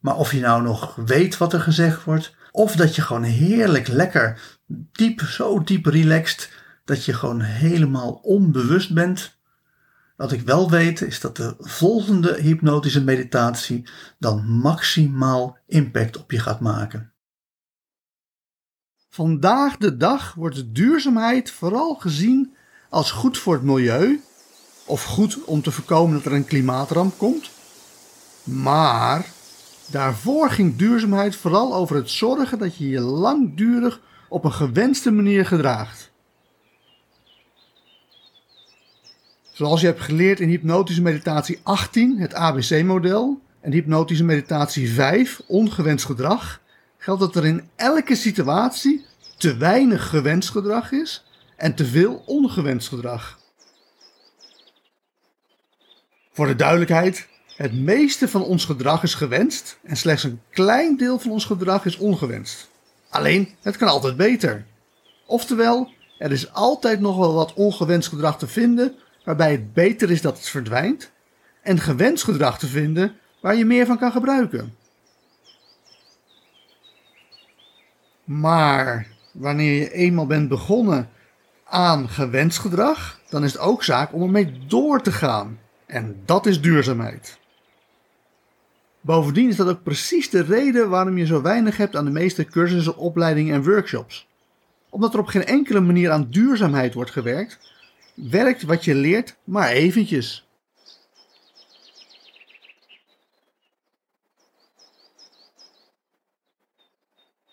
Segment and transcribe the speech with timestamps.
[0.00, 3.88] Maar of je nou nog weet wat er gezegd wordt, of dat je gewoon heerlijk
[3.88, 4.40] lekker
[4.92, 6.50] diep, zo diep relaxed,
[6.84, 9.38] dat je gewoon helemaal onbewust bent.
[10.16, 16.38] Wat ik wel weet is dat de volgende hypnotische meditatie dan maximaal impact op je
[16.38, 17.12] gaat maken.
[19.08, 22.54] Vandaag de dag wordt duurzaamheid vooral gezien
[22.90, 24.20] als goed voor het milieu
[24.86, 27.50] of goed om te voorkomen dat er een klimaatramp komt.
[28.44, 29.26] Maar
[29.90, 35.46] Daarvoor ging duurzaamheid vooral over het zorgen dat je je langdurig op een gewenste manier
[35.46, 36.10] gedraagt.
[39.52, 46.04] Zoals je hebt geleerd in hypnotische meditatie 18, het ABC-model, en hypnotische meditatie 5, ongewenst
[46.04, 46.60] gedrag,
[46.98, 49.04] geldt dat er in elke situatie
[49.36, 51.24] te weinig gewenst gedrag is
[51.56, 53.38] en te veel ongewenst gedrag.
[56.32, 61.18] Voor de duidelijkheid, het meeste van ons gedrag is gewenst en slechts een klein deel
[61.18, 62.70] van ons gedrag is ongewenst.
[63.08, 64.66] Alleen, het kan altijd beter.
[65.26, 68.94] Oftewel, er is altijd nog wel wat ongewenst gedrag te vinden
[69.24, 71.10] waarbij het beter is dat het verdwijnt,
[71.62, 74.76] en gewenst gedrag te vinden waar je meer van kan gebruiken.
[78.24, 81.08] Maar wanneer je eenmaal bent begonnen
[81.64, 85.58] aan gewenst gedrag, dan is het ook zaak om ermee door te gaan.
[85.86, 87.38] En dat is duurzaamheid.
[89.06, 92.44] Bovendien is dat ook precies de reden waarom je zo weinig hebt aan de meeste
[92.44, 94.26] cursussen, opleidingen en workshops.
[94.88, 97.58] Omdat er op geen enkele manier aan duurzaamheid wordt gewerkt,
[98.14, 100.48] werkt wat je leert maar eventjes.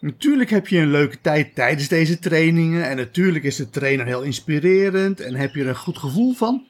[0.00, 4.22] Natuurlijk heb je een leuke tijd tijdens deze trainingen en natuurlijk is de trainer heel
[4.22, 6.66] inspirerend en heb je er een goed gevoel van.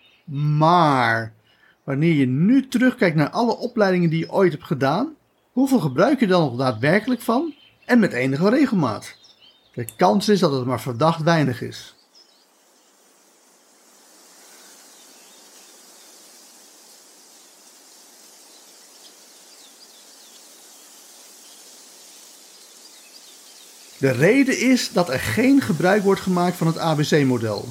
[0.59, 1.35] Maar
[1.85, 5.15] wanneer je nu terugkijkt naar alle opleidingen die je ooit hebt gedaan,
[5.53, 9.17] hoeveel gebruik je dan nog daadwerkelijk van en met enige regelmaat?
[9.75, 11.95] De kans is dat het maar verdacht weinig is.
[23.99, 27.69] De reden is dat er geen gebruik wordt gemaakt van het ABC-model.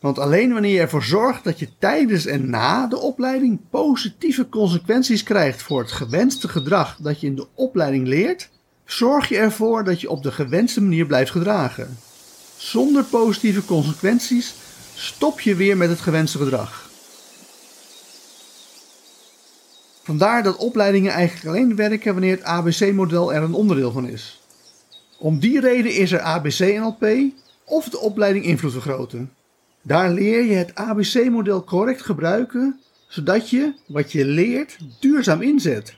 [0.00, 5.22] Want alleen wanneer je ervoor zorgt dat je tijdens en na de opleiding positieve consequenties
[5.22, 8.50] krijgt voor het gewenste gedrag dat je in de opleiding leert,
[8.84, 11.98] zorg je ervoor dat je op de gewenste manier blijft gedragen.
[12.56, 14.54] Zonder positieve consequenties
[14.94, 16.88] stop je weer met het gewenste gedrag.
[20.02, 24.40] Vandaar dat opleidingen eigenlijk alleen werken wanneer het ABC-model er een onderdeel van is.
[25.18, 27.06] Om die reden is er ABC-NLP
[27.64, 29.30] of de opleiding invloed vergroten.
[29.82, 35.94] Daar leer je het ABC-model correct gebruiken, zodat je wat je leert duurzaam inzet.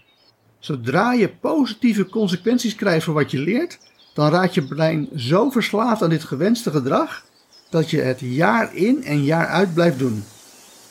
[0.59, 3.79] Zodra je positieve consequenties krijgt voor wat je leert,
[4.15, 7.25] dan raakt je brein zo verslaafd aan dit gewenste gedrag
[7.71, 10.25] dat je het jaar in en jaar uit blijft doen.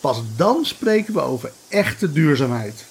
[0.02, 2.91] Pas dan spreken we over echte duurzaamheid.